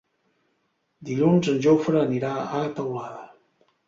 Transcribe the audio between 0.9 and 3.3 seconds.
Dilluns en Jofre anirà a Teulada.